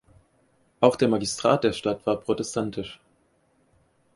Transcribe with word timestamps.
Auch 0.79 0.95
der 0.95 1.07
Magistrat 1.09 1.63
der 1.63 1.73
Stadt 1.73 2.07
war 2.07 2.19
protestantisch. 2.19 2.99